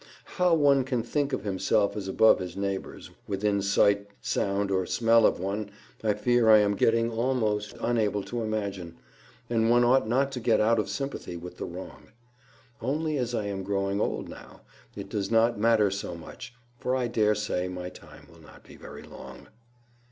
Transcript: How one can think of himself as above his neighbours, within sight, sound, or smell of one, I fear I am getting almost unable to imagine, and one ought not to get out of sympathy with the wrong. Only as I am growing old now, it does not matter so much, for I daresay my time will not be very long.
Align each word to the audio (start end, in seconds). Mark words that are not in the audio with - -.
How 0.37 0.55
one 0.55 0.83
can 0.83 1.03
think 1.03 1.31
of 1.31 1.43
himself 1.43 1.95
as 1.95 2.07
above 2.07 2.39
his 2.39 2.57
neighbours, 2.57 3.11
within 3.27 3.61
sight, 3.61 4.07
sound, 4.19 4.71
or 4.71 4.83
smell 4.87 5.27
of 5.27 5.39
one, 5.39 5.69
I 6.03 6.15
fear 6.15 6.49
I 6.49 6.57
am 6.57 6.73
getting 6.75 7.11
almost 7.11 7.75
unable 7.79 8.23
to 8.23 8.41
imagine, 8.41 8.97
and 9.47 9.69
one 9.69 9.83
ought 9.83 10.07
not 10.07 10.31
to 10.31 10.39
get 10.39 10.59
out 10.59 10.79
of 10.79 10.89
sympathy 10.89 11.37
with 11.37 11.57
the 11.57 11.65
wrong. 11.65 12.07
Only 12.81 13.19
as 13.19 13.35
I 13.35 13.45
am 13.45 13.61
growing 13.61 14.01
old 14.01 14.27
now, 14.27 14.61
it 14.95 15.07
does 15.07 15.29
not 15.29 15.59
matter 15.59 15.91
so 15.91 16.15
much, 16.15 16.55
for 16.79 16.95
I 16.95 17.07
daresay 17.07 17.67
my 17.67 17.89
time 17.89 18.25
will 18.27 18.41
not 18.41 18.63
be 18.63 18.77
very 18.77 19.03
long. 19.03 19.49